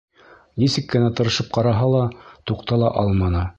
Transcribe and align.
Нисек 0.63 0.87
кенә 0.93 1.11
тырышып 1.19 1.53
ҡараһа 1.59 1.91
ла, 1.97 2.03
туҡтала 2.53 2.93
алманы. 3.05 3.49